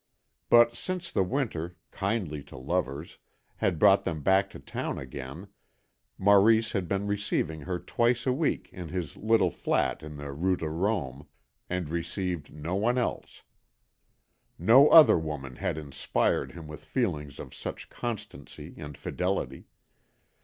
But 0.49 0.75
since 0.75 1.11
the 1.11 1.21
winter, 1.21 1.75
kindly 1.91 2.41
to 2.45 2.57
lovers, 2.57 3.19
had 3.57 3.77
brought 3.77 4.03
them 4.03 4.23
back 4.23 4.49
to 4.49 4.57
town 4.59 4.97
again, 4.97 5.49
Maurice 6.17 6.71
had 6.71 6.87
been 6.87 7.05
receiving 7.05 7.61
her 7.61 7.77
twice 7.77 8.25
a 8.25 8.33
week 8.33 8.67
in 8.73 8.87
his 8.87 9.15
little 9.15 9.51
flat 9.51 10.01
in 10.01 10.15
the 10.15 10.31
Rue 10.31 10.55
de 10.57 10.67
Rome, 10.69 11.27
and 11.69 11.87
received 11.87 12.51
no 12.51 12.75
one 12.75 12.97
else. 12.97 13.43
No 14.57 14.89
other 14.89 15.19
woman 15.19 15.57
had 15.57 15.77
inspired 15.77 16.53
him 16.53 16.65
with 16.67 16.83
feelings 16.83 17.39
of 17.39 17.53
such 17.53 17.87
constancy 17.91 18.73
and 18.79 18.97
fidelity. 18.97 19.67